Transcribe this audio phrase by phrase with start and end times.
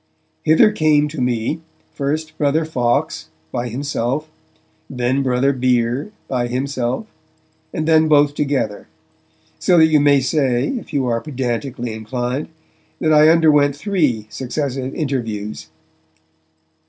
[0.41, 4.31] Hither came to me, first Brother Fawkes, by himself;
[4.89, 7.05] then Brother Bere, by himself;
[7.71, 8.87] and then both together,
[9.59, 12.47] so that you may say, if you are pedanticaly inclined,
[12.99, 15.69] that I underwent three successive interviews.